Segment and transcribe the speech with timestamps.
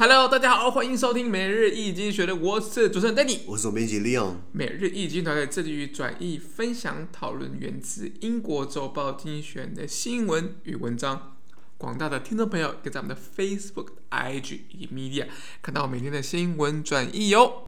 [0.00, 4.36] Hello，大家好，欢迎收听每日易经济学人，我是主持人 Danny，我是总编辑 Leon。
[4.52, 11.36] 每日易经团队致力于转译、分享、讨论源自英国周报精选的新闻与文章。
[11.76, 15.26] 广大的听众朋友，可以在我们的 Facebook、IG 以及 Media
[15.60, 17.64] 看到每天的新闻转译哟。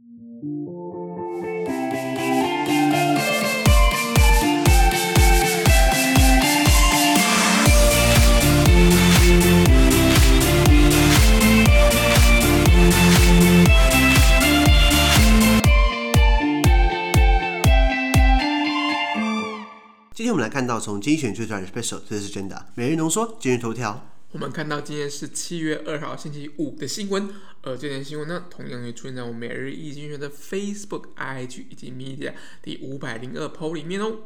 [20.21, 22.67] 今天我们来看到从精选推出来的 Special，这是真的。
[22.75, 24.07] 每日浓缩，今日头条。
[24.33, 27.27] 我们看到今天是七月二号星期五的新闻，
[27.63, 34.19] 而这条新闻呢，同样也出现在我每日一经济学的 Facebook、IG 以及 Media 第五百零二 PO 里面哦。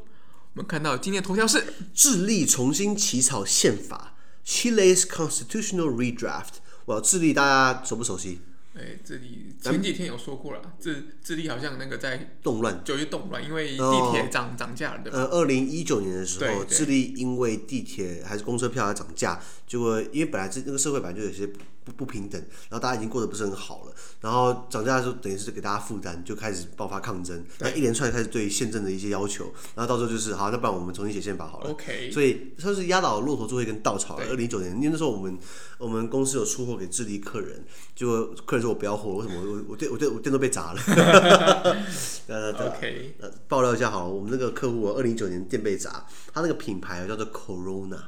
[0.52, 1.63] 我们看到今天的头条是
[1.94, 6.55] 智利重新起草宪法，Chile's constitutional redraft。
[6.88, 8.41] 哇，智利大家熟不熟悉？
[8.76, 15.20] 哎，智利前几天有说过了，智智利好像那个在动乱，九月动乱，因为地铁涨涨价了，对吧？
[15.20, 21.50] 呃，二零一九年的时候，对对智利因为地铁还是公车票要涨价，结果因为本来这那个社会本来就有些。
[21.86, 31.69] 不不平等，然后大家已经过得不是很好了，然后涨价的时候等于是给大家负担，就开始爆发抗争，那一连串开始对宪政的一些要求，然后到时候就是好，那不然我们重新写宪法好了。
[31.69, 34.25] OK，所以算是压倒骆驼最后一根稻草了。
[34.27, 35.38] 二零一九年，因为那时候我们
[35.77, 40.81] 我们公司有出货给智利客人，就客人说我不要货，为什么我我店我店我店都被砸了。
[42.27, 43.16] 呃，OK，
[43.47, 47.99] 爆料一下好了，我们那个客户二零一九年店被砸，他那个品牌叫做 Corona。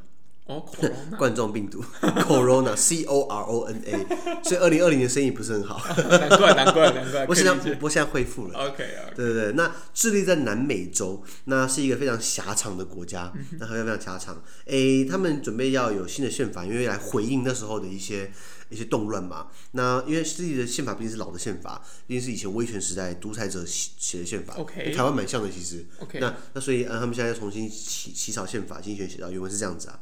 [0.48, 0.66] 哦，
[1.18, 5.78] 冠状病毒， Corona，C O R O N A，所以二零二零年生意不是很好。
[6.10, 7.26] 难怪，难怪，难怪。
[7.28, 8.58] 不过现在，不过现在恢复了。
[8.58, 9.52] OK，对对对。
[9.54, 14.42] 那智利在南美洲，那是一个非常狭长的国家，那非常非常狭长。
[14.66, 18.32] 诶，他们准备要有新的宪法，因为来回应那时候的一些
[18.70, 19.48] 一些动乱嘛。
[19.72, 24.54] 那因为智利的宪法毕竟是老的宪法，毕竟是以前威权时代独裁者写的宪法。
[24.56, 25.86] OK，台湾蛮像的其实。
[26.00, 30.00] OK，那那所以呃，他们现在要重新起起草宪法，精选写到原文是这样子啊。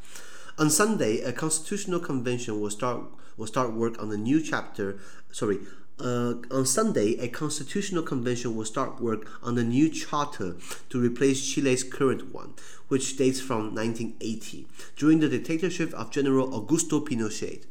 [0.58, 3.02] On Sunday, a constitutional convention will start
[3.36, 4.98] will start work on the new chapter.
[5.30, 5.60] Sorry,
[6.00, 10.56] uh, on Sunday, a constitutional convention will start work on the new charter
[10.90, 12.54] to replace Chile's current one,
[12.88, 14.66] which dates from 1980,
[14.96, 17.64] during the dictatorship of General Augusto Pinochet.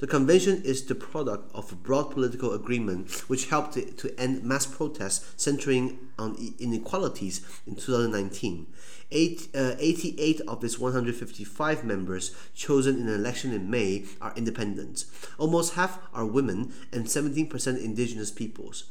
[0.00, 4.64] The convention is the product of a broad political agreement which helped to end mass
[4.64, 8.66] protests centering on inequalities in 2019.
[9.10, 15.04] Eight, uh, 88 of its 155 members chosen in an election in May are independents.
[15.36, 18.84] Almost half are women and 17% indigenous peoples.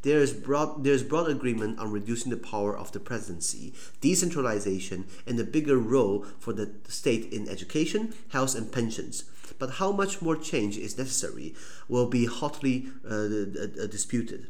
[0.00, 5.04] There is broad, there is broad agreement on reducing the power of the presidency, decentralization,
[5.26, 9.24] and a bigger role for the state in education, health, and pensions.
[9.58, 11.54] But how much more change is necessary
[11.88, 14.48] will be hotly uh, disputed.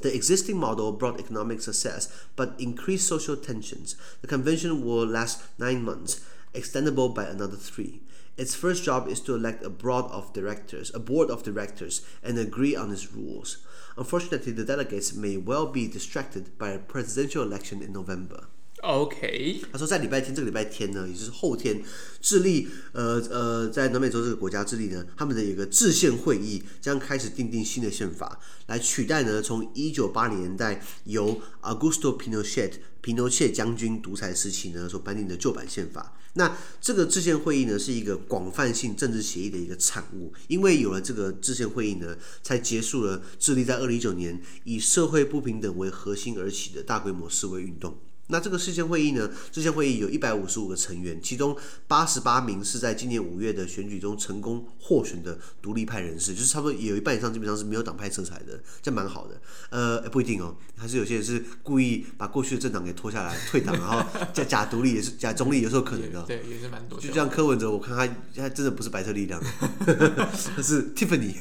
[0.00, 3.96] The existing model brought economic success but increased social tensions.
[4.20, 6.20] The convention will last nine months,
[6.54, 8.00] extendable by another three.
[8.36, 12.38] Its first job is to elect a board of directors, a board of directors, and
[12.38, 13.58] agree on its rules.
[13.96, 18.46] Unfortunately, the delegates may well be distracted by a presidential election in November.
[18.82, 21.82] OK，他说在礼拜天，这个礼拜天呢，也就是后天，
[22.20, 36.14] 智利，呃呃，在南美洲这个国家，智利呢，他们的一个制宪会议将开始订定新的宪法，来取代呢，从一九八零年代由 Augusto Pinochet 皮诺切将军独裁时期呢所颁定的旧版宪法。
[36.34, 47.98] 那这个制宪会议呢，是一个广泛性政治协议的一个产物，因为有了这个制宪会议呢，才结束了智利在二零一九年以社会不平等为核心而起的大规模示威运动。
[48.28, 49.30] 那这个制宪会议呢？
[49.50, 51.56] 制宪会议有一百五十五个成员，其中
[51.86, 59.40] 八十八名是在今年五月的选举中成功获选的独立派人士，就是差不多有一半以上基本上是没有党派色彩的，这样蛮好的。
[59.70, 66.22] 呃，不一定哦，还是有些人是故意把过去的政党给拖下来退党，然后 假假独立也是假中立，有时候可能的。
[66.24, 67.00] 对，也是蛮多。
[67.00, 68.06] 就像柯文哲，我看他
[68.36, 69.42] 他真的不是白色力量，
[69.84, 71.34] 他 是 Tiffany。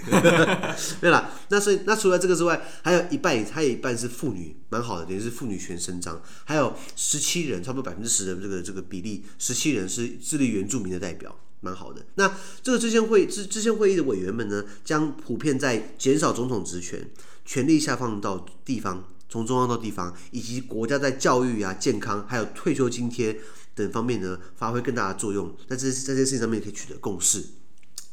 [1.02, 6.77] 对了，那所以那除了这个之外，还有一半，还有一半是妇女，蛮好的，等于是妇女权伸张，还有。
[6.96, 12.06] 十七人，差不多百分之十的这个这个比例，十七人是智利原住民的代表，蛮好的。
[12.16, 17.10] 那这个制宪会制制宪会议的委员们呢，将普遍在减少总统职权、
[17.46, 23.40] 权力下放到地方，从中央到地方，以及国家在教育啊、健康还有退休津贴
[23.76, 25.56] 等方面呢，发挥更大的作用。
[25.68, 27.44] 那这在这些事情上面可以取得共识。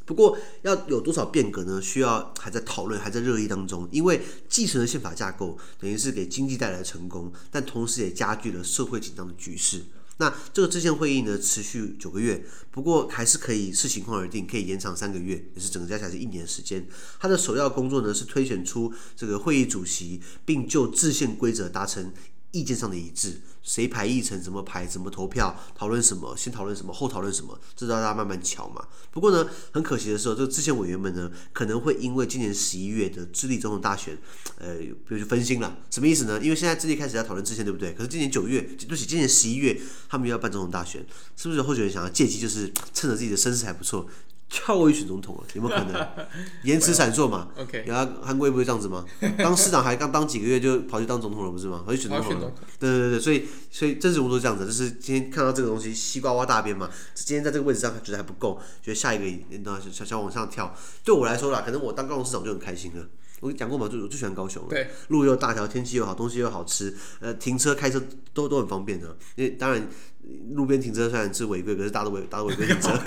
[0.05, 1.81] 不过要有多少变革呢？
[1.81, 3.89] 需要还在讨论，还在热议当中。
[3.91, 9.85] 因为继承的宪法架构等于是给经济带来成功，但同时也加剧了社会紧张的局势。
[10.19, 16.87] 那这个制宪会议呢，持续九个月，不过还是可以视情况而定，可以延长三个月，也是整个加起来是一年时间。
[17.19, 22.13] 它的首要工作呢是推选出这个会议主席，并就制宪规则达成
[22.55, 23.41] 意见上的一致。
[23.65, 28.87] 谁排议程，怎么排，怎么投票，讨论什么，先讨论什么，后讨论什么，这大家慢慢瞧嘛。
[29.11, 34.19] 不过呢，很可惜的是，这个制宪委员们呢，可能会因为今年十一月的智利总统大选，
[34.59, 35.79] 呃，比如就分心了。
[35.91, 36.39] 什么意思呢？
[36.43, 37.95] 因为现在智利开始要讨论制宪，对不对？
[37.95, 39.81] 可是今年九月，对不起，今年十一月，
[40.11, 41.01] 他们又要办总统大选，
[41.35, 44.07] 是不是有候选人想要借机，就是趁着自己的声势还不错？
[44.65, 46.09] 跳过去选总统了，有没有可能？
[46.63, 47.49] 言辞闪烁嘛。
[47.59, 47.85] OK。
[47.89, 49.05] 然后韩国也不会这样子吗？
[49.37, 51.83] 当市长还刚当几个月就跑去当总统了，不是吗？
[51.85, 52.53] 跑去选总统了。
[52.79, 56.89] 对对对，所以所以政治人物都这样子，就是今天看到这个东西西瓜挖大边嘛。
[57.15, 60.73] 今天在这个位置上觉得还不够，觉得下一个那想想往上跳。
[61.03, 63.05] 对我来说啦，可能我当高雄市长就很开心了。
[63.45, 64.69] 我跟你讲过嘛，就我最喜欢高雄了。
[64.71, 64.89] 对。
[65.09, 68.03] 路又大条，天气又好，东西又好吃，呃，停车开车
[68.33, 69.15] 都都很方便的。
[69.37, 69.87] 因为当然。
[70.55, 72.97] 路边停车虽然是违规，可是大家都违，大家都违规停车。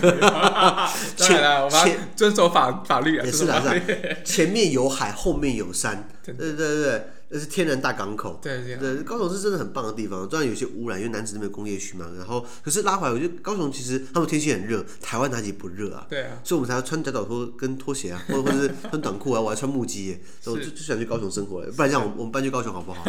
[1.17, 3.25] 当然了，我们遵守法法律啊。
[3.25, 4.17] 也是啊，是啊。
[4.23, 6.07] 前面有海，后面有山。
[6.23, 7.07] 对对对对。
[7.29, 10.29] 那是天然大港口，对对，对，高雄是真的很棒的地方。
[10.29, 12.05] 虽然有些污染，因为南子那边工业区嘛。
[12.17, 16.05] 然后，可是拉回来，我觉得高雄其实他们天气很热，台湾哪里不热啊？
[16.09, 16.39] 对啊。
[16.43, 20.21] 所以我们才要穿夹脚拖跟拖鞋啊，或者或者是穿短裤啊，我还穿木屐耶。
[20.41, 23.03] 所以我就就想去高雄生活，不然这样我们我们搬去高雄好不好？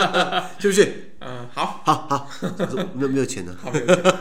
[0.58, 1.12] 去不去？
[1.20, 2.30] 嗯，好，好，好。
[2.94, 3.54] 没有没有钱呢？
[3.60, 3.70] 好，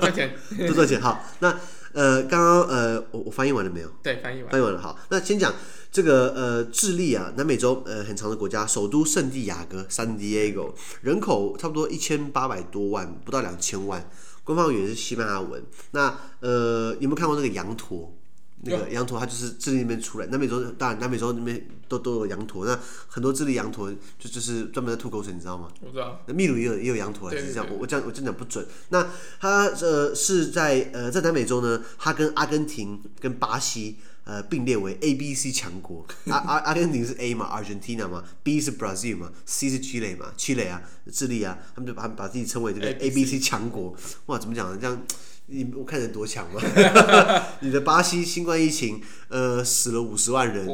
[0.02, 0.36] 赚钱，
[0.68, 1.00] 多 赚钱。
[1.00, 1.58] 好，那
[1.98, 3.90] 呃，刚刚呃，我我翻译完了没有？
[4.04, 4.80] 对，翻译完，翻译完了。
[4.80, 5.52] 好，那先讲。
[5.90, 14.08] 这个呃，智利啊，南美洲呃很长的国家，首都圣地亚哥 （San Diego），人口差不多一千八百多万，不到两千万，
[14.44, 15.64] 官方语言是西班牙文。
[15.92, 18.14] 那呃，有没有看过那个羊驼？
[18.62, 25.70] 那个羊驼它就是智利那边出来，南美洲当然南美洲那边都都有羊驼，那很多智利羊驼就就是专门在吐口水，你知道吗？
[25.82, 26.22] 我知道。
[26.28, 27.68] 那秘鲁也有也有羊驼，是这样。
[27.70, 28.66] 我我这样我这样讲不准。
[28.90, 29.08] 那
[29.40, 33.98] 它呃是在呃在南美洲呢，它跟阿根廷跟巴西。
[34.28, 36.06] 呃，并列为 A、B、C 强国。
[36.28, 40.82] 阿阿阿根廷是 A 嘛，Argentina 嘛，B 是 Brazil 嘛，C 是 Chile 嘛，Chile 啊，
[41.14, 43.96] 智利啊，他们就把把自己称为这个 A、B、C 强国。
[44.26, 44.78] 哇，怎么讲呢？
[44.82, 45.02] 这样。
[45.50, 46.62] 你我看人多强嘛？
[47.62, 50.68] 你的巴西新冠疫情，呃，死了五十万人。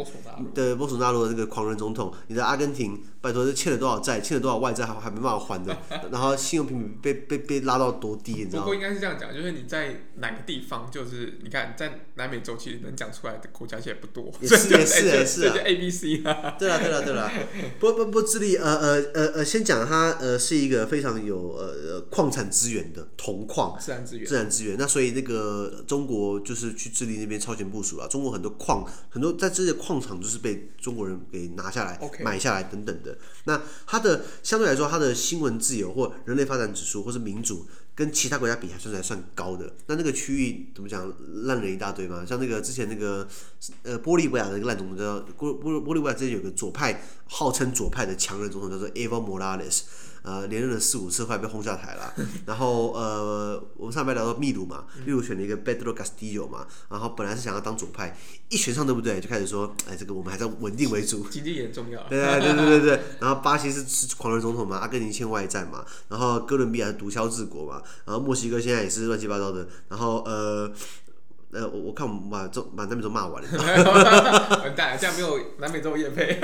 [0.53, 5.73] 的波索纳罗的这个狂人总统，你的阿根廷，拜托这欠了多少债，欠了多少外债，还还没办法还的。
[6.11, 8.63] 然后信用评比被被被拉到多低，你知道吗？
[8.63, 14.29] 不过应该是这样讲，就是你在哪个地方，就是你看在南美洲，其实能讲出来的国家其实也不多。
[14.41, 15.55] 也是也是也是啊。
[15.63, 16.17] A B C
[16.59, 17.31] 对了对了对了，
[17.79, 24.75] 不不不，智利呃呃呃呃，先讲它呃是一个非常有呃矿产资源的铜矿，自然资源，自然资源。
[24.77, 28.07] 那所以那个中国就是去智利那边超前部署了。
[28.09, 33.12] 中国很多矿，很多在这些矿场就是被中国人给拿下来.买下来等等的。
[33.45, 37.65] 那它的相对来说，它的新闻自由或人类发展指数或是民主，
[37.95, 39.73] 跟其他国家比还算是还算高的。
[39.87, 41.11] 那那个区域怎么讲，
[41.45, 42.25] 烂人一大堆嘛。
[42.25, 43.27] 像那个之前那个
[43.83, 49.81] 呃玻利维亚的那个烂总统叫玻玻玻利维亚，之前有个左派号称左派的强人总统叫做 Evo Morales。
[50.23, 52.13] 呃，连任了四五次，后来被轰下台了。
[52.47, 58.17] 然后呃，我们上面聊到秘鲁嘛，秘鲁选了一个 Pedro Castillo 嘛，然后本来是想要当左派，
[58.47, 59.19] 一选上对不对？
[59.19, 62.01] 就开始说，哎，这个我们还是稳定为主，经济也很重要。
[62.07, 62.99] 对对对对对对。
[63.19, 69.67] 然后巴西是是狂人总统嘛，阿根廷欠外债嘛，然后哥伦比亚是毒枭治国嘛，然后墨西哥现在也是乱七八糟的。
[69.89, 70.71] 然后呃
[71.51, 73.49] 呃，我我看我们把中把南美洲骂完了，
[74.63, 76.39] 完蛋，这样没有南美洲也配。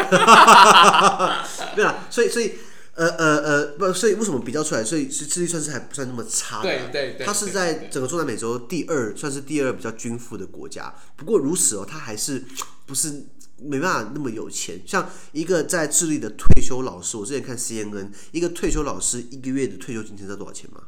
[1.75, 2.55] 对啊，所以所以。
[2.95, 4.83] 呃呃呃，不，所以为什么比较出来？
[4.83, 6.63] 所以是智利算是还不算那么差的。
[6.63, 7.25] 对对对。
[7.25, 10.93] 它是在整个中南美洲第二，算是第二比较均富的国家。
[11.15, 12.43] 不过如此哦，它还是
[12.85, 13.25] 不是
[13.57, 14.81] 没办法那么有钱。
[14.85, 20.83] 像一个在智利的退休老师，我之前看 CNN，一个退休老师一个月的退休金知道多少钱吗？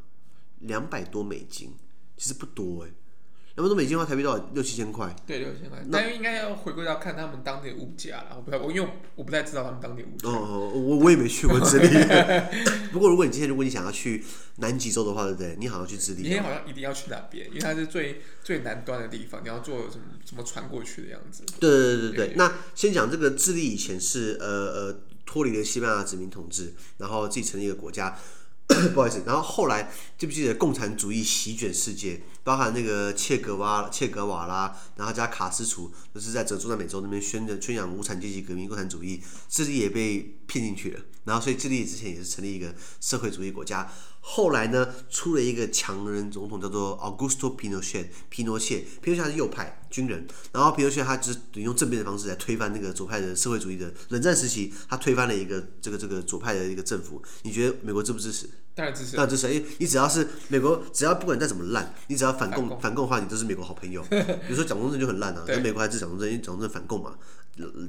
[0.59, 1.73] 两百多美金，
[2.17, 2.89] 其实不多哎。
[2.89, 3.00] 那
[3.61, 4.49] 么多美金的话，台币多少？
[4.53, 5.15] 六七千块。
[5.25, 5.79] 对，六七千块。
[5.91, 8.35] 但应该要回归到看他们当地的物价了。
[8.35, 10.29] 我不太，我因为我不太知道他们当地物价。
[10.29, 11.87] 哦，我我也没去过智利。
[12.91, 14.23] 不过如果你今天如果你想要去
[14.57, 15.55] 南极洲的话，对不对？
[15.59, 16.17] 你好像去智利。
[16.17, 21.43] 你今天好像一定要去那边，因为它是最最南端的地方，你要坐什么什么船过去的样子。
[21.59, 22.33] 对对对对对。
[22.35, 28.17] 那先讲这个智利以前是呃呃脱离了西班牙殖民统治，然后自己成立一个国家。
[28.93, 40.99] 不好意思，然后后来记不记得共产主义席卷世界，包含那个切格瓦切格瓦拉，然后加卡斯楚，都是在中南美洲那边宣的宣扬无产阶级革命、共产主义，智利也被骗进去了。
[41.25, 43.91] 然后所以智利之前也是成立一个社会主义国家，
[44.23, 48.85] 后来呢，出了一个强人总统，叫做 Augusto Pinochet，皮诺切。
[49.01, 57.21] 皮诺切他是右派军人，然后皮诺切他就是用政变的方式来推翻那个左派的社会主义的冷战时期，他推翻了一个这个这个左派的一个政府。
[57.41, 58.47] 你觉得美国支不支持？
[58.73, 59.17] 当然支持。
[59.17, 64.01] 当然支持，因为你只要是美国，只要不管再怎么烂，你只要反共反共的话，你都是美国好朋友。
[64.07, 67.15] 比如说蒋中正就很烂啊，跟美国还支持蒋中正，因为蒋中正反共嘛。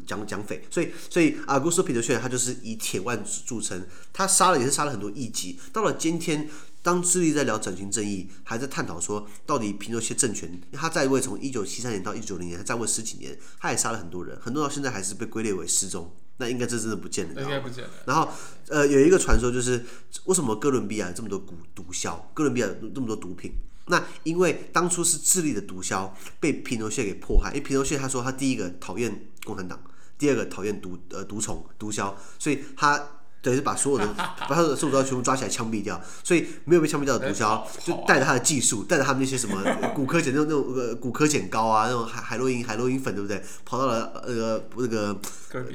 [0.06, 5.58] 讲讲匪，所以所以啊，古斯皮诺切他就是以铁腕著称，他杀了也是杀了很多异己。
[5.72, 6.48] 到了今天，
[6.82, 16.14] 当智利在聊转型正义，还在探讨说到底皮诺切政权，他在位从一九七三年到一九九零年，他在位十几年，他也杀了很多人，很多到现在还是被归类为失踪。
[16.38, 17.90] 那应该这真的不见了，应该不见了。
[18.06, 18.28] 然后
[18.68, 19.84] 呃，有一个传说就是
[20.24, 23.52] 为什么哥伦比亚有这么多毒毒枭，哥伦比亚有这么多毒品？
[23.86, 26.10] 那因为当初是智利的毒枭
[26.40, 29.80] 被皮诺切给迫害，因为皮诺切他说他第一个讨厌共产党，
[30.16, 33.18] 第二个讨厌毒呃毒虫毒枭，所以他。
[33.42, 39.62] 等于是把所有的 把他的受毒枭全部抓起来枪毙掉，所以没有被枪毙掉的毒枭就带着他的技术，带着他们那些什么
[39.94, 43.42] 骨科碱那种那种呃骨科碱膏啊，那种海海洛因海洛因粉对不对？
[43.64, 45.14] 跑到了那个那个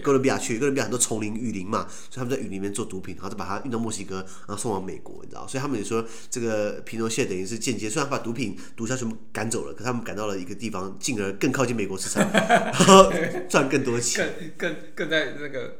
[0.01, 4.15] 哥伦比亚去，哥伦比亚很多丛林雨林嘛，所以他们在雨林里面做毒品，然后再把它运到墨西哥，
[4.47, 5.45] 然后送往美国，你知道？
[5.47, 13.11] 所以他们也说这个皮诺谢等于是间接，虽然把毒品毒枭全部赶走了，可他们赶到了一个地方，进而更靠近美国市场， 然后
[13.49, 15.75] 赚更多钱，更更更在那个。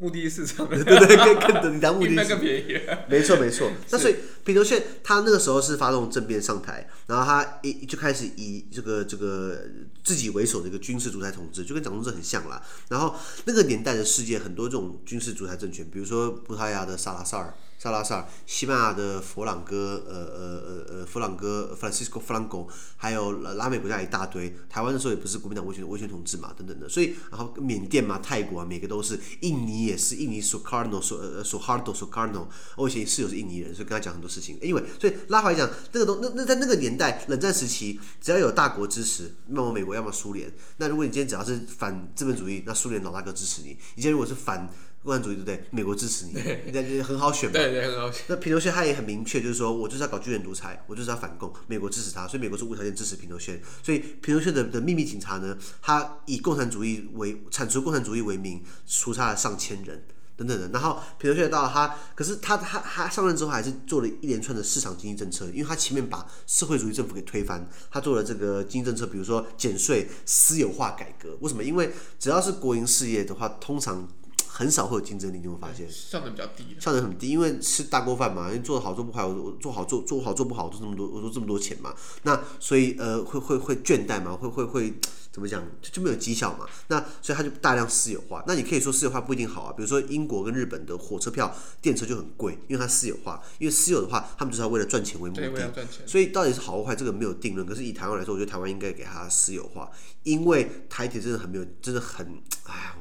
[0.00, 2.80] 目的市场，对 对对，更更你当目的更便宜。
[3.08, 3.70] 没错没错。
[3.90, 9.62] 那所以平头炫他那个时候是发动政变上台，然后他一就开始以这个这个
[10.02, 12.62] 自己为首的一个军事独裁统治，就跟蒋中正很像啦。
[12.88, 13.14] 然后
[13.44, 17.54] 那个年代的世界很多这种军事独裁政权，比如说葡萄牙的萨拉萨尔。
[17.82, 22.68] 萨拉萨尔、西班牙的佛朗哥、呃呃呃呃佛朗哥 （Francisco Franco），
[22.98, 24.54] 还有拉美国家一大堆。
[24.68, 26.86] 台湾的时候也不是国民党威权威权统治嘛，等等的。
[26.90, 29.18] 所以，然后缅甸嘛、泰国啊，每个都是。
[29.40, 32.46] 印尼也是，印尼苏卡诺、苏呃苏哈多、苏卡诺。
[32.76, 34.58] 我以前室友是印尼人，所以跟他讲很多事情。
[34.60, 40.52] 因为，所以拉回来讲，那个东那那在那个年代，冷战时期，只要有大国支持，那么美国要么苏联。
[40.76, 43.68] 那如果你今天只要是反资本主义，那苏联老大哥支持你。
[43.70, 44.68] 你今天如果是反
[45.02, 45.64] 共产主义对不对？
[45.70, 47.54] 美国支持你，人家就很好选嘛。
[47.54, 48.22] 对对，很好选。
[48.28, 53.60] 那皮诺切他也很明确，就是说我就是要搞军人独裁，我就是要反共，美国支持他，所以美国是无条件支持皮诺切。
[53.82, 58.62] 所以皮诺切的的秘密警察呢，他以共产主义为铲除共产主义为名，
[59.02, 60.04] 屠杀了上千人
[60.36, 60.68] 等等的。
[60.68, 71.38] 然后皮诺切到了他，可是他他他上任之后还是做了一连串的市场经济政策，因为他前面把社会主义政府给推翻，他做了这个经济政策，比如说减税、私有化改革。
[71.40, 71.64] 为什么？
[71.64, 74.06] 因为只要是国营事业的话，通常
[74.52, 84.94] 很少会有竞争力，你会发现效能比较低，效能很低，因为吃大锅饭嘛，因为做的好做不好，我做好做做好做不好，做这么多，我说这么多钱嘛，那所以呃会会会倦怠嘛，会会会
[85.30, 88.42] 怎么讲就就没有绩效嘛，那所以他就大量私有化。
[88.46, 95.72] 那你可以说私有化不一定好啊，比如说英国跟日本的火车票、电车就很贵，因为它私有化，因为私有的话，他们就是要为了赚钱为目的，
[96.04, 97.64] 所以到底是好或坏这个没有定论。
[97.64, 99.88] 可是以台湾来说，我觉得台湾应该给它私有化，
[100.24, 102.26] 因为台铁真的很没有，真的很
[102.64, 102.96] 哎呀。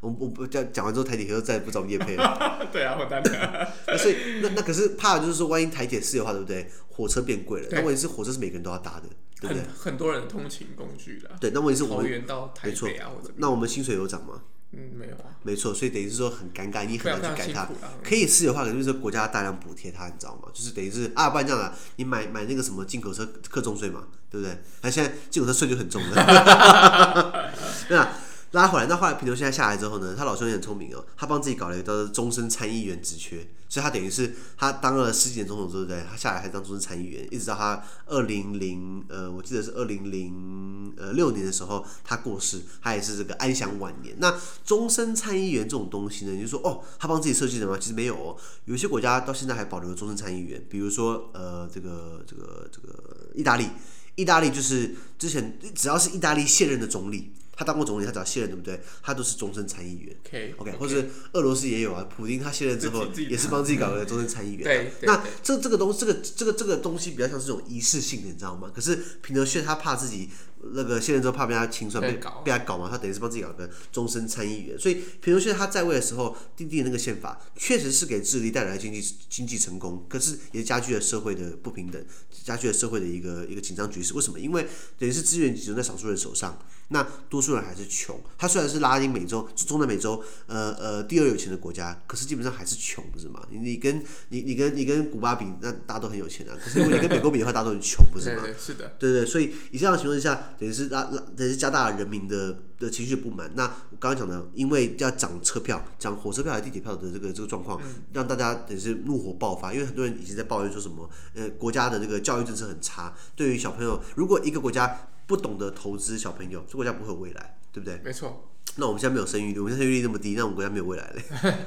[0.00, 2.68] 我我不讲讲完之后，台铁又再也不找业配了。
[2.72, 3.34] 对啊，我担心。
[3.98, 6.70] 所以那那可是怕就是说，万一台铁私有化，对不对？
[6.88, 7.68] 火车变贵了。
[7.72, 9.08] 那问题是火车是每个人都要搭的，
[9.40, 9.62] 对不对？
[9.76, 11.36] 很多人通勤工具啦。
[11.40, 14.42] 对，那问题是我们桃园到台北啊，或者那我们薪水有涨吗？
[14.72, 15.34] 嗯，没有啊。
[15.42, 17.68] 没错，所以等于是说很尴尬，你很难去改它。
[18.04, 20.48] 可以私有化，可是就是国家大量补贴它，你知道吗？
[20.52, 24.58] 就是等于是啊，不然这样的，你买买那个什么进口车课重税嘛，对不对？
[24.82, 27.50] 那现在进口车税就很重了。
[27.88, 28.16] 对啊。
[28.52, 36.02] 拉回来，那后来皮诺切现在下来之后呢，他老兄也很聪明哦，他帮自己搞了一个终身参议员职缺，所以他等于是他当了十几年总统，对不对？
[36.10, 44.16] 他下来还当终身参议员，一直到他二零零呃，我记得是二零零呃六年的时候他过世，他也是这个安享晚年。
[44.18, 47.76] 那终身参议员这种东西呢，你就说哦，他帮自己设计的吗？
[47.78, 53.68] 其实没有哦，有些国家到现在还保留终身参议员，比如说呃这个这个这个意大利，
[54.14, 57.34] 意大利就是之前只要是意大利现任的总理。
[57.58, 58.80] 他当过总理，他只要卸任，对不对？
[59.02, 60.16] 他都是终身参议员。
[60.56, 64.62] OK，OK，或者俄罗斯也有啊，普京他卸任之后也是帮自己搞个终身参议员。
[64.62, 68.70] 对，那这这个东这个这个这个东西比较像是这种仪式性的，你知道吗？
[68.72, 70.30] 可是平德炫他怕自己。
[70.60, 74.76] 那个卸任之后怕被他清算，被被他搞嘛，他等于是帮自己搞个终身参议员。
[74.76, 79.00] 所以皮诺切他在位的时候订定的那个宪法，确实是给智利带来经济
[79.30, 82.04] 经济成功，可是也加剧了社会的不平等，
[82.48, 84.14] 加剧了社会的一个一个紧张局势。
[84.14, 84.40] 为什么？
[84.40, 84.66] 因为
[84.98, 88.18] 等于是资源集中在少数人手上，那多数人还是穷。
[88.38, 93.46] 他虽然是拉丁美洲、中南美洲呃呃第二有钱的国家，可是基本上还是穷，不是吗？
[93.50, 96.56] 你你跟你你跟你跟古巴比，那大家都很有钱啊。
[96.62, 98.42] 可是如果你跟美国比的话，大家都很穷，不是吗？
[98.46, 98.96] 对对对，是的。
[98.98, 100.54] 对对，所以以这样的情况之下。
[100.58, 103.50] 等于是拉拉等于是加大了人民的的情绪不满。
[103.54, 107.80] 那我刚刚讲的，因为要涨车票、涨火车票还是地铁票的这个这个状况，
[108.12, 109.72] 让大家等于是怒火爆发。
[109.72, 118.00] 因为很多人已经在抱怨说什么，呃，国家的这个教育政策很差，对于小朋友，如果一个国家不懂得投资小朋友，这国家不会有未来，对不对？
[118.04, 118.48] 没错。
[118.76, 121.22] 那我们现在没有生育率，我们现在生育率那么低，那我们国家没有未来嘞。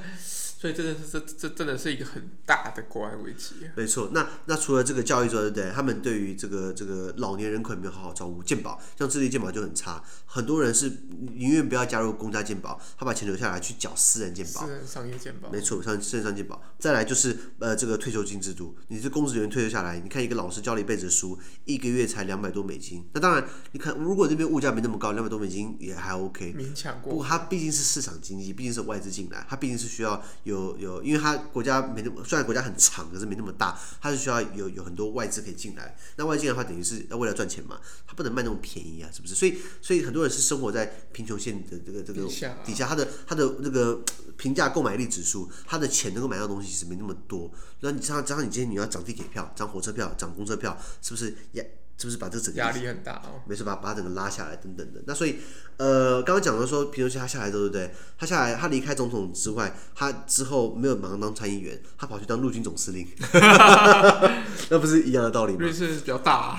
[0.61, 3.55] 所以真的是这这真的是一个很大的国安危机。
[3.75, 5.71] 没错，那那除了这个教育之外，对不对？
[5.71, 10.87] 他们对于这个这个老年人口没有好好照顾，健保像智力健保就很差，很多人是
[11.33, 14.61] 宁愿不要加入公家健保，他把钱留下来去缴私人健保。
[14.61, 15.49] 私人商业健保。
[15.49, 16.61] 没错，像私人商业健保。
[16.77, 23.03] 再来就是呃这个退休金制度，你是公职人员退休下来，你看一个老师教了一辈子书，一个月才两百多美金。
[23.13, 26.53] 那当然，你看如果这边物价没那么高，两百多美金也还 OK。
[26.53, 27.13] 勉强过。
[27.13, 31.31] 不过它毕竟是市场经济，毕竟是外资进来，它毕竟是需要有有有，因为它。
[31.51, 35.97] 国家没那么，虽然国家很长，可是没那么大，它是需要有有很多外资可以进来。
[36.15, 39.35] 那外资进的话，等于是要为了赚钱嘛，它不能卖那么便宜啊，是不是？
[39.35, 42.23] 所以，所以很多人是生活在贫穷线的这个这个
[42.63, 44.01] 底下，他的他的那个
[44.37, 47.51] 平价购买力指数，他的钱能够买到东西其实没那么多。
[47.81, 51.80] 那你加上加上你今天你要涨地铁票、涨火车票、涨公车票，是不是也？
[52.01, 53.45] 是不是把这整个压力很大哦？
[53.45, 54.99] 没事，把把整个拉下来等等的。
[55.05, 55.35] 那所以，
[55.77, 57.93] 呃，刚刚讲的说，皮诺切他下来之后，对不对？
[58.17, 63.07] 他下来，他离开总统之外，他之后没有马上当参议员，他跑去当陆军总司令，
[64.69, 65.59] 那不是一样的道理吗？
[65.59, 66.57] 瑞士比较大，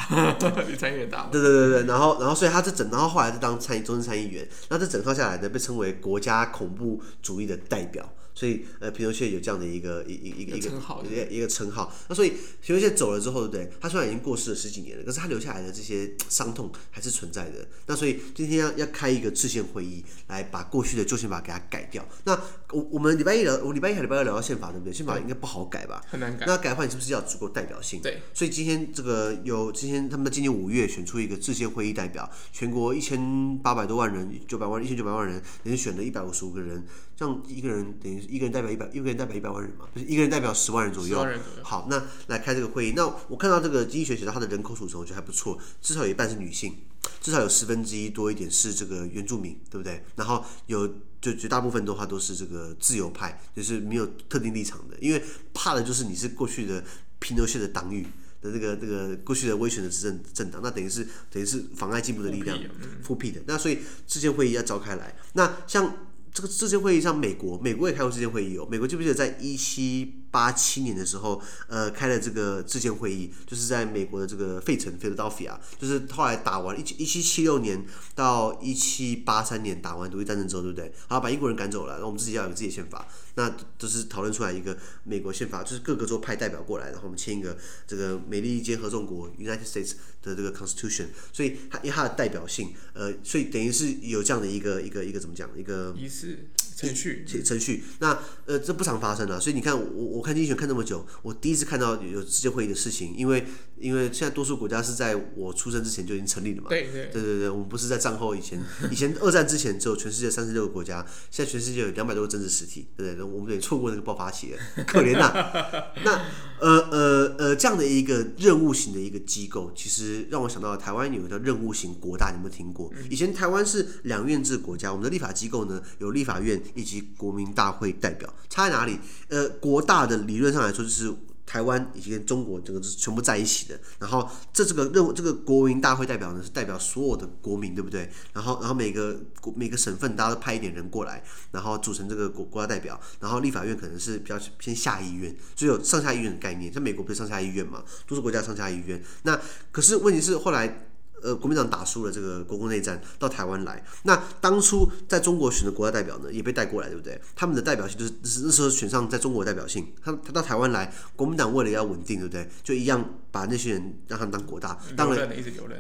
[0.69, 1.27] 比参议员大。
[1.33, 4.49] 对对对对，然后然后所以他这整，然后后来是当参议，终身参议员。
[4.69, 8.09] 那这整套下来呢，被称为国家恐怖主义的代表。
[8.35, 10.69] 所以，呃，皮诺切有这样的一个一一一个一个
[11.05, 11.93] 一个一个称号。
[12.09, 13.77] 那所以皮诺切走了之后，对不对？
[13.81, 17.67] 他虽然已经过世了十几年了，可是他留下来的这些伤痛还是存在的。
[17.87, 22.07] 那所以今天要要开一个制宪会议，来把过去的旧宪法给它改掉。
[22.25, 22.33] 那
[22.71, 24.93] 我我们礼拜一聊，我礼拜一还礼拜二聊到宪法，对不对？
[24.93, 26.03] 宪法应该不好改吧？
[26.09, 26.47] 很难改。
[26.47, 28.01] 那改的话，你是不是要足够代表性？
[28.01, 28.23] 对。
[28.33, 36.85] 所以今天这个有今天他们在今年五月选出一个制宪会议代表，全国一千八百多万人，九百万一千九百万人，连续选了一百五十五个人，
[37.17, 38.89] 这样一个人等于一个人代表一百。
[38.93, 41.17] 一个人代表一百万人嘛，就是一个人代表十万人左右。
[41.17, 42.93] 左右好，那来开这个会议。
[42.95, 46.77] 那我看到这个经济学写到它的人口组成，我觉得还不错，至少有一半是女性，
[47.21, 50.05] 至少有十分之一多一点是这个原住民，对不对？
[50.17, 50.87] 然后有
[51.21, 55.23] 就绝大部分的话都是这个自由派，就是没有特定立场的，因为
[55.55, 56.85] 怕的就是你是过去的
[57.19, 58.07] 皮诺切的党羽
[58.43, 62.59] 的这个这个过去的威权的执政政党，那等于是等于是妨碍进步的力量，
[63.03, 63.41] 复辟的。
[63.47, 66.09] 那所以这些会议要召开来，那像。
[66.33, 68.67] 这个这些会议上，美国美国也开过这些会议哦。
[68.71, 80.93] 美国记不记得在一七八七年的时候，呃，开了这个制宪会议，就是在美国的这个费城 （Philadelphia），就是后来打完一七一七七六年到一七八三年打完独立战争之后，对不对？
[81.07, 83.07] 好，把英国人赶走了，那我们自己要有自己的宪法。
[83.35, 89.93] 那都是讨论出来一个美国宪法，就是各个州派代表过来，然后我们签一个这个美利坚合众国 （United States）
[90.23, 91.07] 的这个 Constitution。
[91.33, 96.51] 所以它因为它的代表性，呃，所以等于是有这样的一个一个一个怎么讲一个仪式。
[96.89, 103.45] 程序程序，那呃这不常发生的，所以你看我我看经济学看那么久，我第一次看到有世界会议的事情，因为
[103.79, 113.25] 因为现在多数国家是在我出生之前就已经成立了嘛，对对对对对，我们不是在战后以前，以前二战之前只有全世界三十六个国家，现在全世界有两百多个政治实体，对不对？
[113.25, 115.93] 我们也错过那个爆发期了，可怜呐、 啊。
[116.05, 116.13] 那
[116.61, 122.93] 呃呃呃这样的一个任务型的一个机构，其实让我想到台湾有一个叫任务型国大，你有没有听过？
[123.11, 126.61] 以前台湾是两院制国家，我们的立法机构呢有立法院。
[126.75, 128.99] 以及国民大会代表差在哪里？
[129.29, 131.13] 呃，国大的理论上来说，就是
[131.45, 133.79] 台湾以及跟中国整个是全部在一起的。
[133.99, 138.11] 然后这这个任务，这个国民大会代表呢，是代表所有的国民，对不对？
[138.33, 142.99] 然后然后每个国每个省份，大家都派一点人过来，然后组成这个国国家代表。
[143.21, 146.73] 然后立法院可能是比较偏下议院，所以有上下议院的概念。
[146.73, 147.83] 像美国不是上下议院嘛？
[148.07, 149.03] 都是国家上下议院。
[149.25, 149.39] 那
[149.71, 150.89] 可是问题是后来。
[151.23, 153.83] 呃，国民党打输了这个国共内战，到台湾来。
[154.03, 157.21] 那当初在中国选的国家代表呢，也被带过来，对不对？
[157.37, 159.87] 他们的代表性就是那时候选上在中国的代表性。
[160.05, 162.49] 他他到台湾来，国民党为了要稳定，对不对？
[162.65, 165.17] 就一样把那些人让他们当国大，当了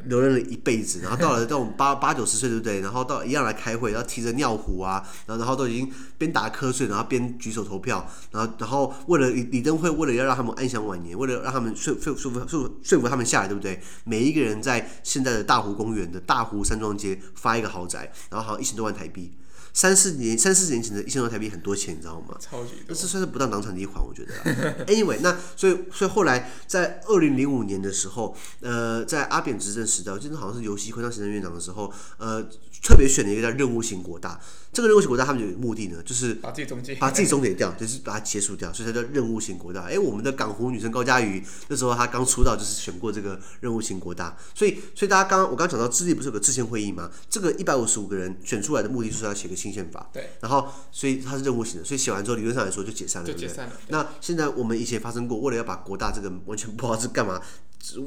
[0.04, 1.00] 留任了一辈子。
[1.00, 2.80] 然后到了到我们八八九十岁，对不对？
[2.80, 8.08] 然后到一样来开会，然后提着尿壶啊，然后然后都已经边打瞌睡，然后边举手投票。
[8.30, 13.80] 然后然后为了李李登辉，为了要让他们安享晚年，为了让他们说说服说服说服他们下来，对不对？
[14.04, 15.31] 每一个人在现在。
[15.40, 19.32] 大湖公园的大湖山庄街发一个豪宅，然后好像一千多万台币，
[19.72, 22.36] 三四年三四年前的一千多台币很多钱，你知道吗？
[22.38, 24.32] 超级多，这算是不当党产的一环，我觉得。
[24.86, 32.42] Anyway，那所以所以后来在二零零五年的时候，呃，在阿扁执政时代，我记得好像是游锡堃当行政院长的时候，呃，
[32.82, 34.40] 特别选了一个叫任务型国大。
[34.72, 39.82] 这个任务型国大他们有目的呢，就是把自己终结，把自己终结掉，就是把它结束掉，所以它叫任务型国大。
[39.82, 47.10] 哎，我们的港湖女神高佳瑜那时候她刚出道就是选过这个任务型国大，所以所以大家刚刚我刚讲到智利不是有个制宪会议吗？
[47.28, 53.72] 这个一百五十五个人选出来的目的就是要写个新宪法，对，然后所以它是任务型的，所以写完之后理论上来说就解散了，就解散了。
[53.88, 57.40] 那现在我们以前发生过，为了要把国大这个完全不知道是干嘛。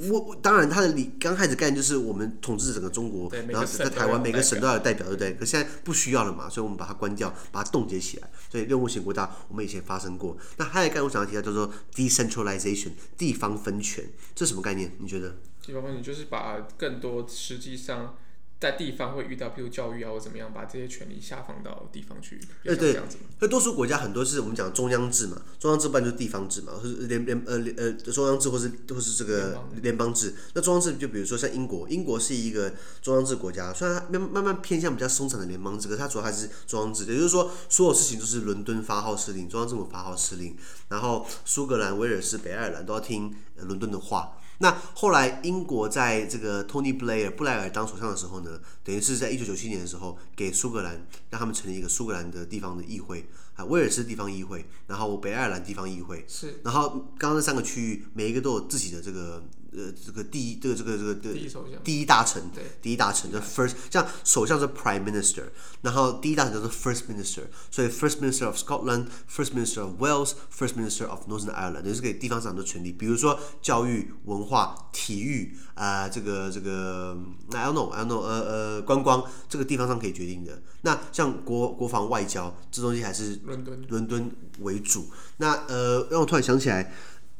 [0.09, 5.33] 我当然，他的理刚开始概念就是我们统治整个中国，然后在台湾每个省都要有代表，对不对？
[5.33, 8.29] 可现在不需要了嘛，所以我们把它关掉，把它冻结起来。
[8.49, 10.37] 所以任务型国大我们以前发生过。
[10.55, 14.93] 那还有一个我想要提到叫做 decentralization 地方分权，这什么概念？
[14.99, 15.35] 你觉得？
[15.61, 18.15] 地方分权就是把更多实际上。
[18.65, 22.39] 在地方会遇到，譬如教育啊，或怎么样，把这些权利下放到地方去。
[22.63, 22.99] 对对，
[23.39, 30.33] 那多数国家很多是我们讲中央制嘛，中央制不然就是地方制嘛，或是联联呃呃中央制，或是或是这个联邦制。
[30.55, 32.73] 那中央制就比如说像英国，英国是一个
[33.03, 40.57] 中央制国家，虽然它慢慢慢偏向比较松散的联邦制，可是它主要还是中央制，也就是说所有事情都是伦敦发号施令，中央政府发号施令，
[40.89, 44.37] 然后苏格兰、威尔士、北爱尔兰都要听伦敦的话。
[44.59, 59.43] 那后来，英国在这个 Tony Blair 布莱尔当首相的时候呢，等于是在一九九七年的时候，给苏格兰让他们成立一个苏格兰的地方的议会，啊，威尔士地方议会，然后北爱尔兰地方议会，是，然后刚刚那三个区域，每一个都有自己的这个。
[59.77, 65.43] 呃，这个第一，这个这个这个的第一首相，第一大臣，对，第一大臣的 first，像首相是 prime minister，
[65.81, 77.17] 然后第一大臣叫做 first minister，所以 first minister of Scotland，first minister of Wales，first minister of Northern Ireland，也就是给地方上的权利，比如说教育、文化、体育啊、呃，这个这个
[77.51, 80.61] ，I don't know，I don't know，呃呃，观光，这个地方上可以决定的。
[80.81, 85.07] 那像国国防、外交这东西还是伦敦伦敦为主。
[85.37, 86.93] 那呃，让我突然想起来。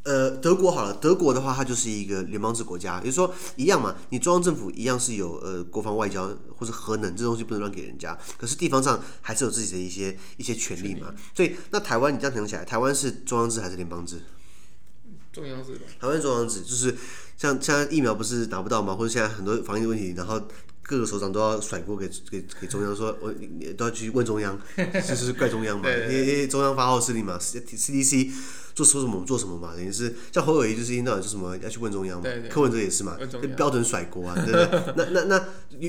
[0.06, 11.12] 呃，德国好了，德国的话，它就是一个联邦制国家，也就是说一样嘛，你中央政府一样是有呃国防外交或者核能这东西不能让给人家，可是地方上还是有自己的一些一些权利嘛。
[11.36, 14.22] 所以那台湾你这样想起来，台湾是中央制还是联邦制？
[15.34, 15.82] 中央制吧。
[16.00, 16.96] 台湾中央制就是
[17.36, 18.96] 像现在疫苗不是拿不到吗？
[18.96, 20.40] 或者现在很多防疫的问题，然后
[20.84, 28.32] 各个首长都要甩锅给给 给中央说，我你都要去问中央，就是怪中央嘛， 因为中央发号施令嘛，CDC。
[28.76, 33.18] 做说什么做什么嘛，等于是像侯友谊就是一天到晚说什么要去问中央嘛，对对对，柯文哲也是嘛，
[33.56, 34.94] 标准甩锅啊，对不对？
[34.98, 35.40] 那那那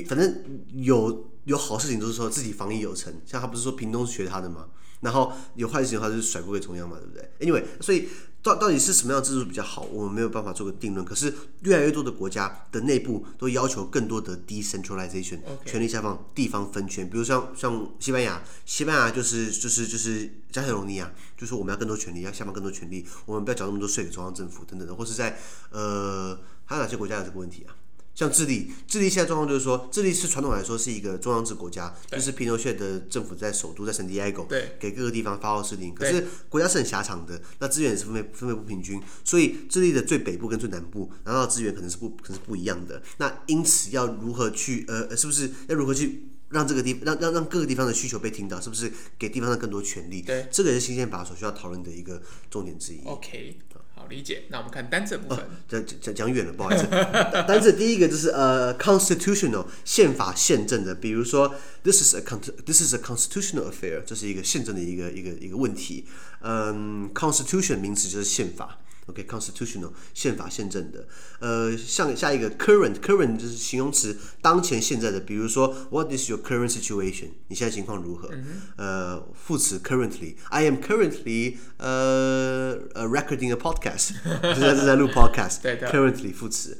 [0.07, 4.67] 反正有有好事情都是说自己防疫有成，像他不是说屏东学他的嘛，
[5.01, 8.07] 然后有坏事情的话就是甩锅给中央嘛，对不对？Anyway，所以。
[8.43, 9.81] 到到底是什么样的制度比较好？
[9.91, 11.05] 我们没有办法做个定论。
[11.05, 11.33] 可是
[11.63, 17.09] 越来越多的国家的内部都要求更多的 decentralization，权力下放、地方分权。
[17.09, 24.95] 比如像像西班牙，西班牙就是就是就是加泰罗尼亚，就是我们要更多权利，要下放更多权利，我们不要缴那么多税给中央政府等等的。
[24.95, 25.37] 或是在
[25.71, 27.75] 呃，还有哪些国家有这个问题啊？
[28.17, 35.93] 像智利，智利现在状况就是说，智利是传统来说是一个中央制国家，就是皮诺谢的政府在首都在圣地亚哥，对，给各个地方发号施令。
[35.93, 43.03] 可是国家是很狭长的，那资源也是分配分配不平均，所以智利的最北部跟最南部拿到资源可能是不可能是不一样的。
[43.17, 48.59] 那因此要如何去呃，是不是要如何去让这个地让让让各个地方的需求被听到？
[48.59, 50.21] 是不是给地方的更多权利？
[50.21, 53.01] 对，这个也是新宪法所需要讨论的一个重点之一。
[53.05, 53.57] OK。
[53.99, 55.43] 好理解，那我们看单字部分。
[55.67, 56.85] 讲讲讲远了，不好意思。
[57.47, 66.05] 单字第一个就是呃、uh,，constitutional 宪法宪政的，比如说，this is a con this is a constitutional affair，这是一个宪政的一个一个一个问题。
[66.41, 68.77] 嗯、um,，constitution 名词就是宪法。
[69.07, 71.07] OK，constitutional、okay, 宪法宪政的，
[71.39, 77.29] 呃，像下一个 current，current 就是形容词，当前现在的，比如说 What is your current situation？
[77.47, 78.29] 你现在情况如何？
[78.31, 85.61] 嗯、呃，副词 currently，I am currently 呃呃 recording a podcast，现在正在录 podcast。
[85.61, 85.89] 对对。
[85.89, 86.77] Currently 副词。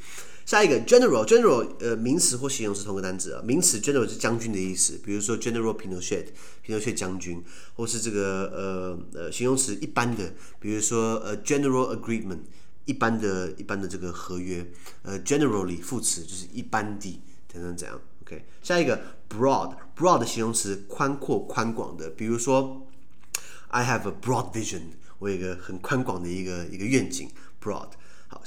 [0.47, 6.27] 下一个 general，general 呃名词或形容词同个单词啊，名词 general 是将军的意思，比如说 General Pinochet，
[6.61, 7.43] 皮诺切将军，
[7.75, 8.45] 或是这个
[9.13, 12.39] 呃呃形容词一般的，比如说呃 general agreement，
[12.85, 14.65] 一般的一般的这个合约，
[15.01, 22.87] 呃 generally 副词就是一般的等等怎样，OK，下一个 broad，broad 形容词宽阔宽广的，比如说
[23.67, 24.83] I have a broad vision，
[25.19, 27.29] 我有一个很宽广的一个一个愿景
[27.61, 27.89] ，broad。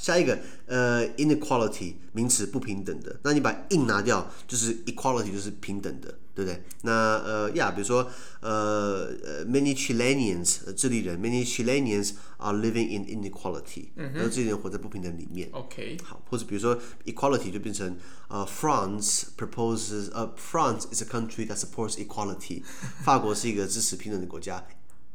[0.00, 6.62] 下一个，呃，inequality 名词不平等的，那你把 in 拿掉，就是 equality 就是平等的，对不对？
[6.82, 15.48] 那呃呀，比如说，呃呃，many Chileans 智利人，many Chileans are living in inequality，嗯，然后这些人活在不平等里面。
[15.52, 22.62] OK，好，或者比如说 equality 就变成呃，France proposes，呃，France is a country that supports equality，
[23.04, 24.66] 法国是一个支持平等的国家。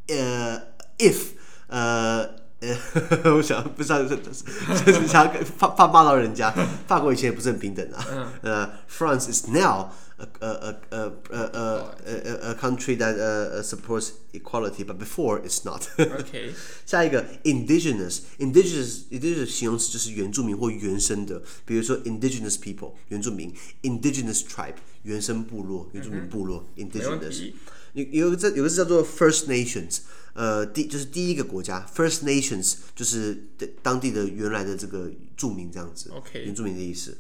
[0.08, 0.58] 呃，
[0.98, 1.32] if，
[1.68, 2.40] 呃。
[2.61, 6.51] 呃，我想不知道这这是想怕怕骂到人家。
[6.87, 8.33] 法国以前也不是很平等啊。
[8.41, 14.97] 呃，France is now a a a a a a, a country that uh, supports equality, but
[14.97, 15.83] before it's not.
[15.99, 16.55] OK，
[16.87, 27.53] 下一个 indigenous，indigenous indigenous 形容词就是原住民或原生的，比如说 indigenous people 原住民，indigenous tribe 原生部落，原住民部落、嗯、indigenous。
[27.97, 30.01] 有有个字有个字叫做 First Nations，
[30.35, 33.49] 呃，第就是第一个国家，First Nations 就是
[33.83, 37.17] 当地的原来的这个著名这样子，OK，原住民的意思。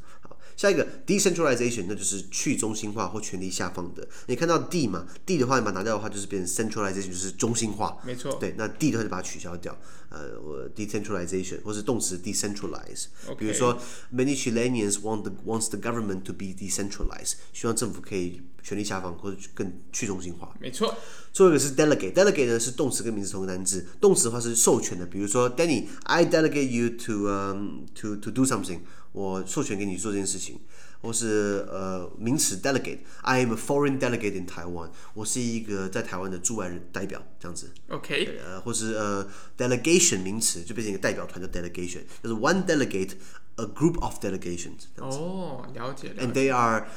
[0.56, 4.08] 好，下一个 Decentralization，那就是去中心化或权力下放的。
[4.26, 7.98] 你看到 D 嘛，D 的话你把它拿掉的话，就是变成 Centralization，就是中心化。
[8.04, 8.32] 没错。
[8.40, 9.76] 对，那 D 的话就把它取消掉。
[10.08, 13.06] 呃，我 Decentralization 或是动词 decentralize。
[13.36, 13.78] 比如说
[14.14, 18.40] ，Many Chileans want the wants the government to be decentralized，希望政府可以。
[18.66, 20.92] 权力下放或者更去中心化，没错。
[21.32, 23.86] 最后一个是 delegate，delegate 呢是动词跟名词同个单字。
[24.00, 28.80] 动词的话是授权的，比如说 Danny，I delegate you to um to to do something，
[29.16, 30.60] 我授权给你做这件事情。
[31.02, 37.70] 或是呃名词 delegate，I am a foreign delegate in Taiwan，我是一个在台湾的驻外人代表，这样子。
[37.88, 38.38] OK。
[38.42, 43.12] 呃，或是呃 delegation 名词就变成一个代表团叫 delegation，就是 one delegate。
[43.58, 44.84] A group of delegations。
[44.96, 46.22] 哦，了解了。
[46.22, 46.88] And they are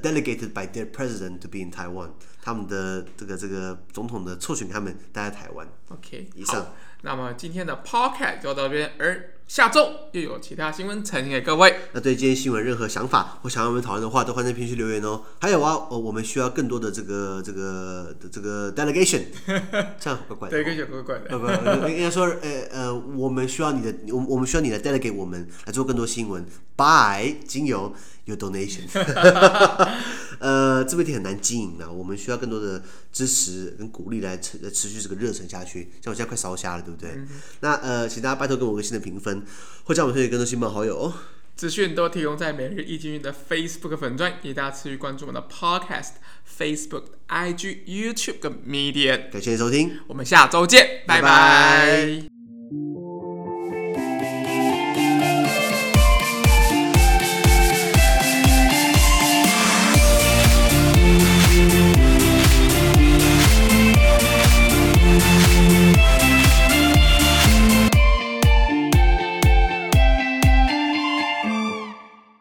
[0.00, 2.12] delegated by their president to be in Taiwan。
[2.40, 5.68] 他们的这个这个总统的授权，他们待在台湾。
[5.90, 6.72] OK，以上。
[7.02, 11.74] 那么今天的 Podcast 就到这边，而下周又有其他新闻呈现给各位。
[11.92, 15.22] 那对今天新闻任何想法或想要我们讨论的话，都欢迎在评论区留言哦。
[15.40, 19.22] 还有啊，哦，我们需要更多的这个这个的这个 delegation，
[19.98, 20.58] 这样怪怪的。
[20.58, 21.38] delegation 怪怪的。
[21.38, 26.44] 不不，应该说，呃呃，我们需要你的，我我们需要你来 delegate 我们来做更多新闻。
[26.76, 27.94] By 经由
[28.26, 28.82] your donation。
[30.38, 35.92] 呃，自媒体很难经营的，我们需要更多的支持跟鼓励来持来持续这个热忱下去。
[36.02, 37.10] 像我现在快烧瞎了，对不对？
[37.10, 37.28] 嗯、
[37.60, 39.42] 那呃，请大家拜托给我个新的评分，
[39.84, 41.14] 或将我们推荐更多新朋好友哦。
[41.56, 46.12] 资讯都提供在每日一经济的 Facebook 粉专，也大家持续关注我们的 Podcast、
[46.56, 49.30] Facebook、IG、YouTube 跟 Medium。
[49.32, 51.22] 感谢收听，我们下周见，拜拜。
[51.22, 52.37] 拜拜。